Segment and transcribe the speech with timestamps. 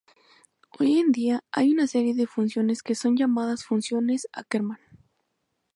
[0.79, 4.79] Hoy en día, hay una serie de funciones que son llamadas funciones Ackermann.